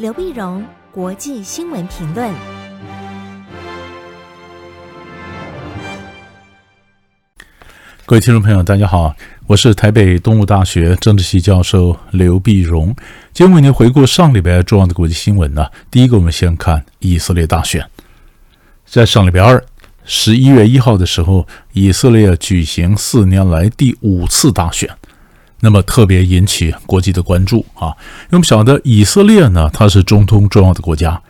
[0.00, 2.32] 刘碧荣，国际新闻评论。
[8.06, 9.14] 各位听众朋友，大家好，
[9.46, 12.96] 我是台北东吴大学政治系教授刘碧荣。
[13.34, 15.66] 今天为您回顾上礼拜重要的国际新闻呢。
[15.90, 17.86] 第一个，我们先看以色列大选，
[18.86, 19.62] 在上礼拜二，
[20.06, 24.88] 十一月一号的时候，以色列举行四年来第五次大选。
[25.60, 31.20] 那么特别引起国际的关注啊，因为我们晓得以色列呢，它是中东重要的国家，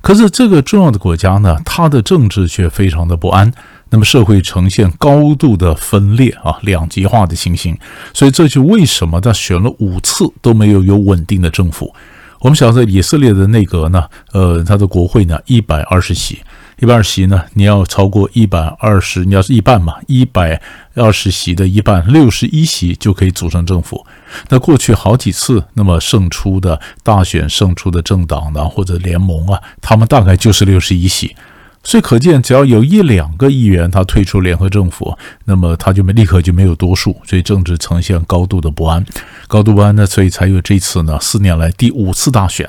[0.00, 3.52] 可是这个重要的国家呢，它的政治却非常的不安，
[3.90, 7.78] 那么社会呈现高度的分裂啊，两极化的情形，
[8.12, 11.94] 所以这就为什么他选了五次都没有有稳定的政府。
[12.40, 16.38] 我们晓得以色列的内阁呢，呃，它的国会呢，一百二十席。
[16.78, 20.60] 一百二十席呢，你要超过一百二十，你要是一半嘛，一百
[20.94, 24.06] 二十席的一半，六十一席就可以组成政府。
[24.50, 31.34] 那过去好几次，那么胜出的大选胜出的政党呢，或者联盟啊，他们大概就是六十一席。
[31.82, 39.02] 所以可见，只要有一两个议员他退出联合政府，那么他就没立刻就没有多数，所以政治呈现高度的不安，
[39.48, 42.68] 高度不安呢，所以才有这次呢，四年来第五次大选。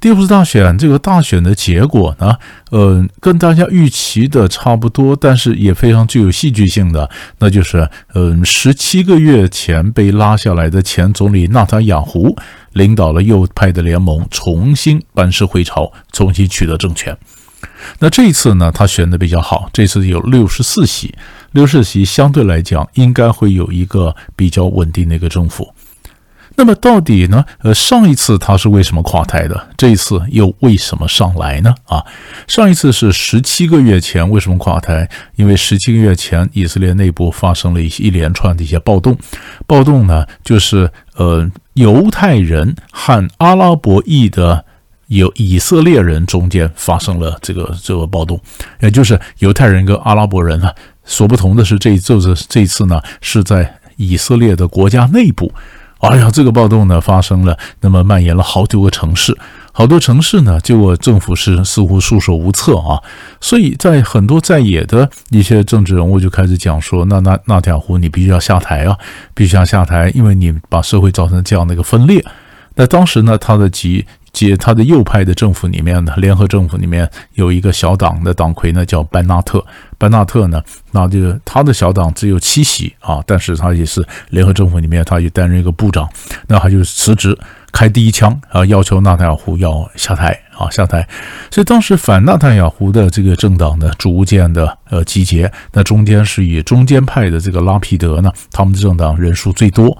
[0.00, 2.34] 第五次大选，这个大选的结果呢，
[2.70, 12.34] 呃，跟大家预期的差不多，但是也非常具有戏剧性的，那就是，嗯、呃，十七个月前被拉下来的前总理纳塔雅胡
[12.72, 17.14] 领导了右派的联盟，重新班师回朝，重新取得政权。
[17.98, 21.14] 那这一次呢，他选的比较好，这次有六十四席，
[21.52, 25.74] 六十四席相对来讲应该会有一个比较稳定的一个政府。
[26.56, 27.44] 那么到底呢？
[27.60, 29.68] 呃，上一次他是为什么垮台的？
[29.78, 31.74] 这一次又为什么上来呢？
[31.86, 32.04] 啊，
[32.46, 35.08] 上一次是十七个月前，为什么垮台？
[35.36, 39.16] 因为十七个月前以色列内部发生了一些一连串的一些暴动，
[39.66, 44.62] 暴动呢，就是呃犹太人和阿拉伯裔的
[45.06, 48.38] 有以色列人中间发生了这个这个暴动，
[48.80, 55.50] 也就是犹太人跟阿拉伯人啊，所不同的是，这一就是这次呢是在以色列的国家内部。
[56.00, 59.36] 哎呀，这个暴动呢发生了，那么蔓延了好几个城市，
[59.72, 63.00] 好多城市呢，结果政府是似乎束手无策啊，
[63.40, 68.96] 所以在很多在野的一些政治人物就开始讲说，那那那条湖你必须要下台啊，
[69.34, 72.24] 必须要下台，因为你把社会造成这样的一个分裂。
[72.76, 74.06] 那当时呢，他的集。
[74.32, 79.64] 接他的右派的政府里面呢，联合政府里面有一个小党的党魁呢，叫班纳特。
[79.98, 86.08] 班纳特呢，那就他的小党只有七席啊，但是他也是联合政府里面，他也担任一个部长。
[86.46, 87.36] 那他就辞职，
[87.70, 91.06] 开第一枪啊，要求纳塔尔胡要下台啊，下台。
[91.50, 95.52] 所以当时反纳塔尔胡的这个政党呢，逐渐的呃集结。
[95.72, 99.98] 那中间是以中间派的这个拉皮德呢，他们的政党人数最多。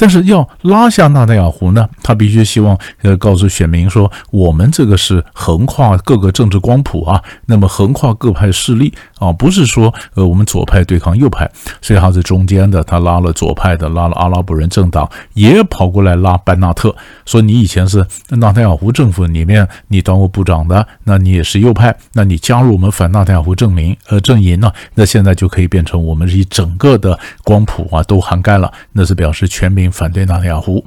[0.00, 11.50] 但是要拉下纳达尔湖呢，他必须希望呃告诉选民说，我们这个是横跨各个政治光谱啊，那么横跨各派势力啊，不是说呃我们左派对抗右派，
[11.82, 16.94] 所以他是中间的，他拉了左派的，拉了阿拉伯人政党，也跑过来拉班纳特，
[17.26, 29.88] 说你以前是纳坦雅胡政府里面你当过部长的，那你也是右派，那你加入我们反纳坦雅胡阵营呃阵营呢，那现在就可以变成我们是一整个的光谱啊都涵盖了，那是表示全民。
[29.98, 30.84] 反对纳坦雅胡，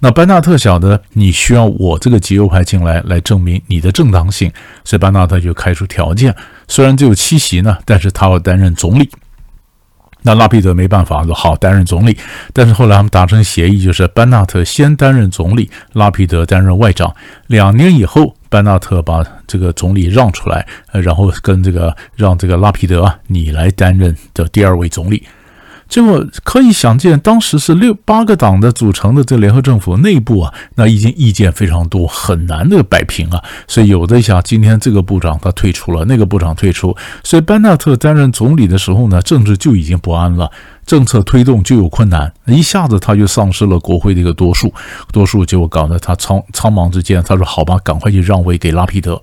[0.00, 4.52] 那班纳特晓得你需要我这个极右派进来，来证明你的正当性，
[4.84, 6.34] 所以班纳特就开出条件，
[6.68, 9.10] 虽然只有七席呢，但是他要担任总理。
[10.22, 12.16] 那拉皮德没办法，说好担任总理，
[12.52, 17.14] 但是后来他们达成协议，就是班纳特先担任总理，拉皮德担任外长。
[17.46, 25.24] 两年以后，班纳特把这个总理让出来，呃然后跟这个让这个拉皮德啊，你来担任的第二位总理。
[25.88, 33.42] 结果可以想见，当时是六八个党的组成的这联合政府内部啊，那已经意见非常多，很难的摆平啊。
[33.66, 36.94] 所以有的想，今天这个部长他退出了，那个部长退出，
[37.24, 40.50] 所以班纳特担任总理的时候呢，政治就已经不安了，
[40.88, 44.72] 政策推动就有困难，一下子他就丧失了国会的一个多数，
[45.12, 49.20] 多数结果搞得他仓仓忙之间，他说好吧，赶快去让位给拉皮德。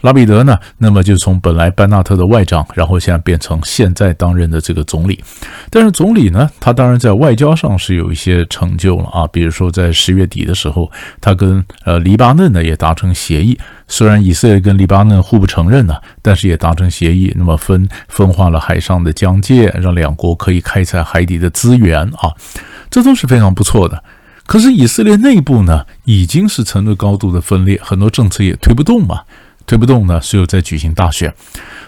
[0.00, 5.22] 拉皮德呢，那么就从本来班纳特的外长，然后现在变成现在当任的这个总理。
[5.68, 13.58] 但是总理呢，他当然在外交上是有一些成就了啊，比如说在十月底的时候，他跟呃黎巴嫩呢也达成协议。
[13.92, 22.32] 虽然以色列跟黎巴嫩互不承认呢，但是也达成协议，那么分分化了海上的疆界，让两国可以开采海底的资源啊，
[22.88, 24.02] 这都是非常不错的。
[24.46, 29.20] 可是以色列内部呢，已经是成了高度的分裂，很多政策也推不动嘛。
[29.66, 31.32] 推不动呢，所以再举行大选。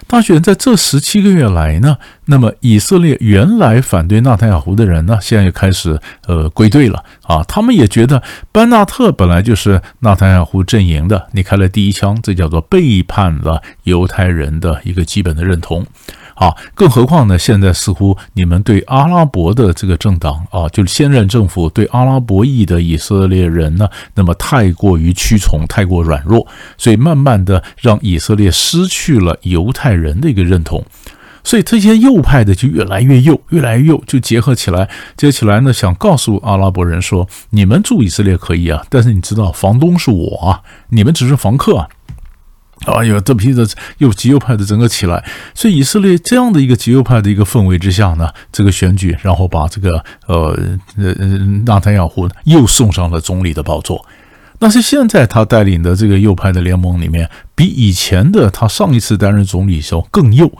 [0.07, 7.43] 大选在这十七个月来呢，那么以色列原来反对纳坦雅胡的人呢，现在又开始呃归队了啊。
[7.47, 15.85] 他们也觉得班纳特本来就是纳坦雅胡阵营的，你开了第一枪，这叫做背叛了犹太人的一个基本的认同。
[16.37, 17.39] 好，更何况呢？
[17.39, 26.45] 现在似乎你们对阿拉伯的这个政党啊，就是现任政府对阿拉伯裔的以色列人呢，那么太过于屈从，太过软弱，
[26.77, 30.83] 所以慢慢的让以色列失去了犹太人的一个认同，
[31.41, 41.87] 所以这些右派的就越来越右，越来越右，就结合起来，结合起来呢，想告诉阿拉伯人说：你们住以色列可以啊，但是你知道房东是我啊，你们只是房客啊。
[42.85, 43.67] 哎呦这批的
[43.97, 45.23] 又极右派的整个起来，
[45.53, 50.57] 所以以色列这样的一个极右派的一个氛围之下呢，这个选举，然后把这个呃
[50.97, 51.13] 呃
[51.65, 54.05] 纳坦雅胡又送上了总理的宝座。
[54.59, 60.51] 但是现在他带领的这个右派的联盟里面，比以前的他上一次担任总理时候更右。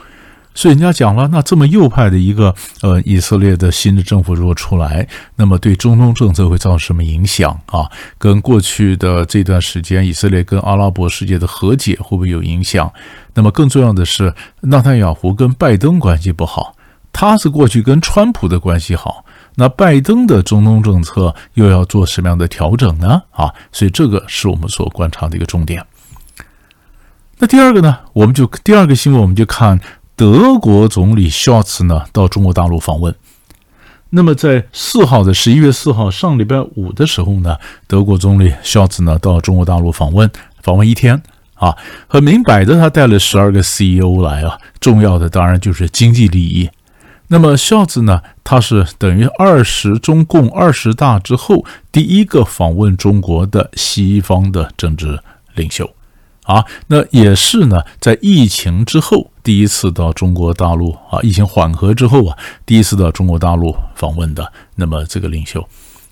[0.56, 5.06] 所以人家讲了，那这么右派的一个呃以色列的新的政府如果出来，
[5.36, 7.88] 那么对中东政策会造成什么影响啊？
[8.16, 12.90] 跟过去的这段时间以色列跟阿拉伯世界的和解会不会有影响？
[13.34, 16.74] 那么更重要的是，纳坦雅胡跟拜登关系不好，
[17.12, 19.26] 他是过去跟川普的关系好，
[19.56, 23.22] 那拜登的中东政策又要做什么样的调整呢？
[23.30, 25.84] 啊，所以这个是我们所观察的一个重点。
[27.38, 29.78] 那第二个呢，我们就第二个新闻，我们就看。
[30.16, 33.14] 德国总理肖茨呢到中国大陆访问，
[34.08, 40.30] 那么在四号的十一月四号上礼拜五的时候呢，德国总理肖茨呢到中国大陆访问，
[40.62, 41.22] 访问一天
[41.52, 41.76] 啊，
[42.08, 46.70] 很明摆着他带了十二个 CEO 来啊，重要的当然就是经济利益。
[47.28, 55.20] 那么肖兹呢，他是等于二十中共二十大之后第一个访问中国的西方的政治
[55.54, 55.90] 领袖。
[56.44, 64.52] 啊，那也是呢，在疫情之后第一次到中国大陆啊，疫情缓和之后啊，第一次到中国大陆访问的。
[64.74, 65.64] 那么这个领袖，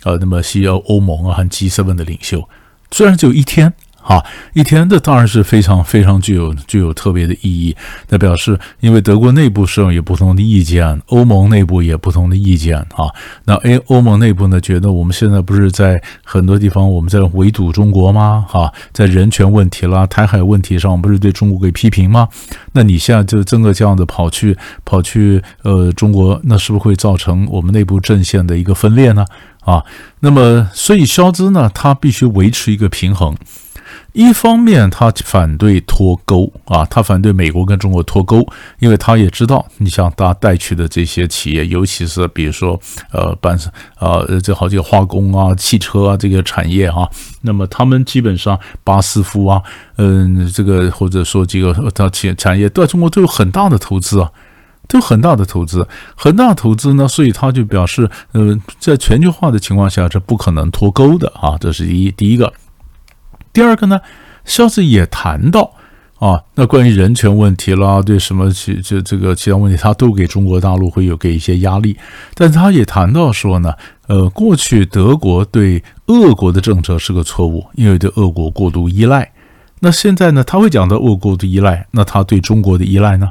[0.04, 2.48] 呃，那么西欧欧盟啊和 G7 的领袖，
[2.92, 3.74] 虽然只有一天。
[4.06, 4.22] 好，
[4.52, 7.74] 一天这当然是非常非常具有具有特别的意义。
[8.10, 13.08] 那表示，因为德国内部是有不同的意见，欧盟内部也不同的意见啊。
[13.46, 18.44] 那诶，欧盟内部呢，觉得我们现在不是在很多地方我们在围堵中国吗？
[18.46, 22.28] 哈，在人权问题啦、台海问题上，不是对中国给批评吗？
[22.72, 24.54] 那你现在就整个这样的跑去
[24.84, 29.24] 跑去呃中国，那是不是会造成我们内部阵线的一个分裂呢？
[29.60, 29.82] 啊，
[30.20, 33.34] 那么所以肖兹呢，他必须维持一个平衡。
[34.14, 38.46] 一方面，他反对脱钩啊，他反对美国跟中国脱钩，
[38.78, 42.80] 因为他也知道，你像他带去的这些企业，尤其是比如说
[43.10, 43.58] 呃，办
[43.98, 47.08] 呃，这好几个化工啊、汽车啊这个产业、啊，
[47.42, 49.60] 那么他们基本上巴斯夫啊，
[49.96, 54.30] 嗯，这个或者说这个他企产业在中国都有很大的投资啊，
[54.86, 62.52] 都有很大的投资，很大投资呢，所以他就表示，呃，在全球化的情况下，这不可能脱钩的啊，这是一第一个。
[63.54, 63.98] 第二个呢，
[64.44, 65.72] 肖斯也谈到
[66.18, 71.96] 啊，那关于人权问题啦，对什么其这这个其他问题，他都给中国大陆会有给一些压力。
[72.34, 73.72] 但他也谈到说呢，
[74.08, 79.30] 呃，过去德国对俄国的政策是个错误，因为对俄国过度依赖。
[79.80, 83.30] 那现在呢，他会讲到俄国的依赖，那他对中国的依赖呢？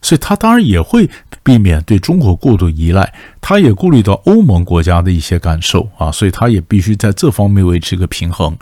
[0.00, 1.10] 所以他当然也会
[1.42, 8.56] 避免对中国过度依赖，他也顾虑到欧盟国家的一些感受啊，所以他也必须在这方面维持一个平衡。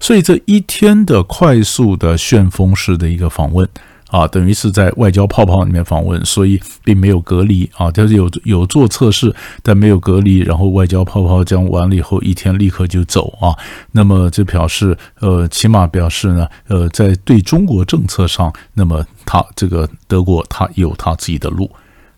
[0.00, 3.68] 所以这一天的快速的旋风式的一个访问
[4.10, 13.52] 啊，等于是在外交泡泡里面访问，所以并没有隔离啊，就是有有做测试，但没有隔离，然后外交泡泡讲完了以后，一天立刻就走啊。
[13.92, 21.70] 那么这表示，呃，起码表示呢，呃，在对中国政策上，那么他这个德国他有他自己的路，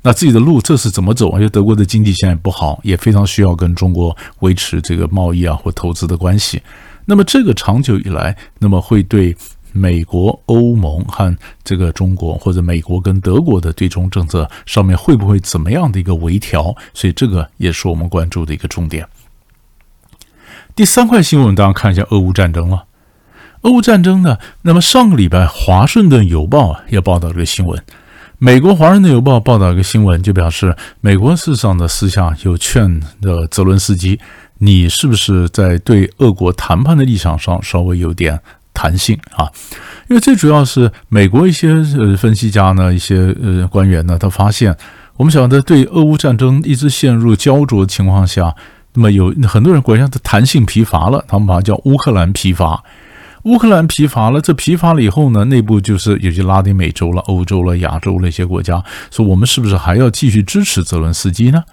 [0.03, 1.33] 那自己的路这是怎么走？
[1.33, 6.63] 因为德国的经济现在不好，也非常需要跟中国维持这个贸易啊或投资的关系。
[7.05, 9.37] 那么这个长久以来，那么会对
[9.73, 16.75] 美国、欧盟和这个中国，或者美国跟德国的对中政策上面会不会怎么样的一个微调？
[16.93, 19.07] 所以这个也是我们关注的一个重点。
[20.75, 22.85] 第三块新闻，大家看一下俄乌战争了。
[23.63, 27.81] 俄乌战争呢，那么上个礼拜《华盛顿邮报》啊也报道这个新闻，
[28.39, 34.19] 美国《华盛顿邮报》报道一个新闻，就表示美国事实上的私下有劝的泽伦斯基。
[34.63, 38.39] 你是不是在对俄国谈判的立场上稍微有点
[38.75, 39.51] 弹性啊？
[40.09, 44.77] 因为最主要是美国一些呃分析家呢，一些呃官员呢，他发现
[45.17, 48.55] 我们晓得对俄乌战争一直陷入焦灼的情况下，
[48.93, 52.85] 那么有很多人国家的弹性疲乏了，他们把它叫乌克兰疲乏。
[53.45, 61.65] 乌克兰疲乏了，这疲乏了以后呢，内部就是有些拉丁美洲了、欧洲了、亚洲了一些国家说，我们是不是还要继续支持泽伦斯基呢？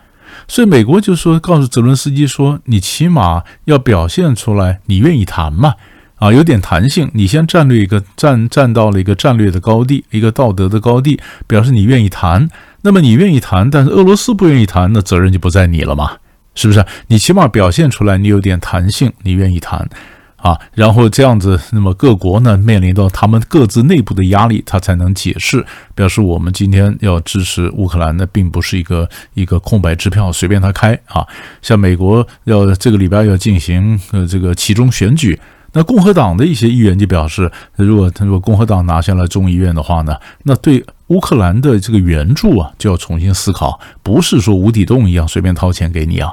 [0.47, 5.75] 所以美国就说，告诉泽伦斯基说，你起码要表现出来，你愿意谈嘛，
[6.15, 12.49] 啊，有点弹性，你先战略一个站站到了一个战略的高地，一个道德的高地，表示你愿意谈。
[12.83, 16.17] 那么你愿意谈，但是俄罗斯不愿意谈，那责任就不在你了嘛，
[16.55, 16.85] 是不是？
[17.07, 19.89] 你起码表现出来，你有点弹性，你愿意谈。
[20.37, 25.65] 啊，然后这样子，那么各国呢面临到他们各自内部的压力，他才能解释，
[25.95, 31.25] 表示我们今天要支持乌克兰，那并不是一个一个空白支票，随便他开啊。
[31.61, 35.39] 像美国要这个礼拜要进行呃这个其中选举，
[35.73, 46.31] 那共和党的一些议员就表示，如果他如果共和党拿下了众议院的话呢，那对乌克兰的这个援助啊就要重新思考，不是说无底洞一样随便掏钱给你啊。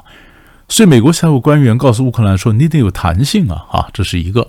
[0.68, 4.48] 所以，美国财务官员告诉乌克兰说：“你得有弹性啊！”啊，这是一个。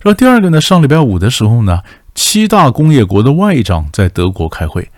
[0.00, 1.80] 然后第二个呢，上礼拜五的时候呢，
[2.14, 4.88] 七大工业国的外长在德国开会。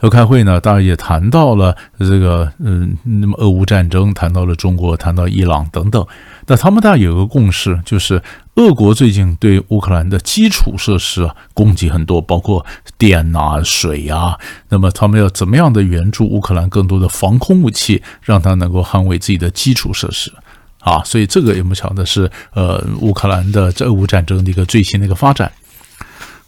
[0.00, 6.04] 要开会呢，当然也谈到了这个，嗯，那么俄乌战争，谈到了中国，谈到伊朗等等。
[6.46, 8.22] 那他们大概有个共识，就是
[8.56, 12.64] 俄国最近对乌克兰的基础设施啊攻击很多，包括
[12.98, 14.38] 电啊、水啊。
[14.68, 20.32] 那么他们要怎么样的援助乌克兰更多的防空武器，让他能够捍卫自己的基础设施
[20.80, 21.02] 啊？
[21.04, 25.52] 所以这个也不晓得是呃乌克兰的这俄乌战争的一个最新的一个发展。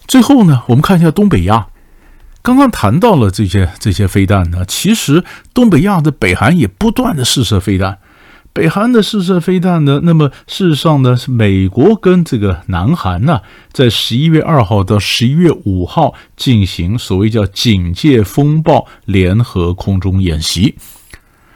[0.07, 1.69] 最后呢，我们看一下东北亚。
[2.43, 5.25] 刚刚谈到了这些这些飞弹呢，其实
[5.55, 7.99] 东北亚的北韩也不断的试射飞弹。
[8.55, 13.41] 北韩的试射飞弹呢，那么事实上呢，是美国跟这个南韩呢，
[13.73, 20.77] 在十一月二号到十一月五号进行所谓叫“警戒风暴”联合空中演习。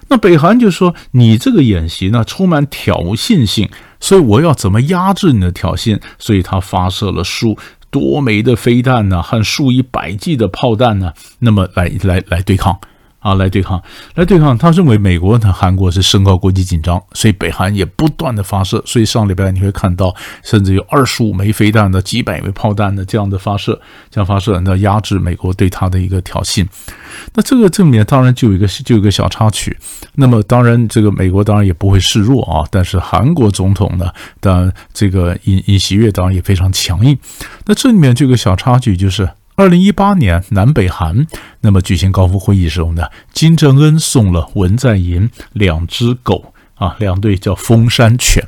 [0.08, 6.00] 那北韩就说：“你这个演习呢，充满挑衅性，所以我要怎么压制你的挑衅？
[6.18, 7.56] 所以他发射了数。”
[7.90, 12.78] 多枚的飞弹呢，和数以百计的炮弹呢，那么来来来对抗
[13.20, 13.82] 啊，来对抗，
[14.14, 14.56] 来对抗。
[14.56, 18.82] 他认为美国和韩国是升高国际紧张，所以北韩也不断的发射。
[18.86, 26.66] 所以上礼拜你会看到，甚至有二十五枚飞弹的、几百枚炮弹的这样的发射，这样发射，那压制美国对他的一个挑衅。
[27.34, 29.76] 那这个正面当然就有一个就有一个小插曲。
[30.14, 32.66] 那么当然，这个美国当然也不会示弱啊。
[32.70, 34.10] 但是韩国总统呢，
[34.40, 37.18] 当这个尹尹锡悦当然也非常强硬。
[37.66, 41.26] 那这里面就有个小插曲，就是二零一八年南北韩
[41.62, 48.40] 那么举行高峰会议时候呢，金正恩送了文在寅两只狗啊，两对叫封山犬。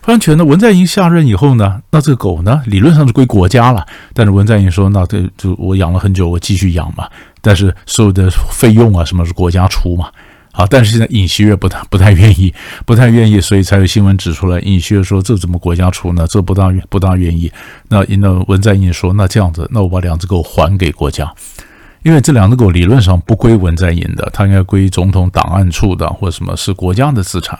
[0.00, 3.86] 封山犬呢，文在寅下任以后呢，那这个狗呢，理论上是归国家了。
[4.14, 7.06] 但是文在寅说，那这就我养了很久，我继续养嘛。
[7.42, 10.08] 但是所有的费用啊，什么是国家出嘛？
[10.56, 12.52] 啊，但是现在尹锡悦不太不太愿意，
[12.86, 16.26] 不太愿意，所以才有新闻指出来，尹锡悦说这怎么国家出呢？
[16.26, 17.52] 这不大不大愿意。
[17.88, 21.30] 那那文在寅说，那这样子，那我把两只狗还给国家，
[22.02, 27.58] 因为这两只狗理论上不归文在寅的，它应该归总统档案处的，或者什么是国家的资产。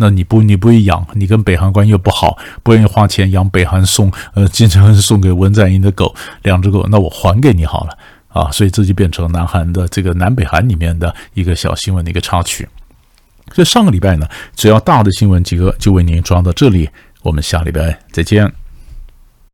[0.00, 6.14] 那你不你不会养，你跟北韩关系又不好，不愿意花钱养北韩送呃金正恩送给文在寅的狗
[6.44, 7.98] 两只狗，那我还给你好了。
[8.38, 12.68] 啊，所以这就变成南韩的这个南北韩里面的一个小新闻的一个插曲。
[13.52, 16.88] 所以上个礼拜呢，只要大的新闻几个就为您装到这里，
[17.22, 18.52] 我们下礼拜再见。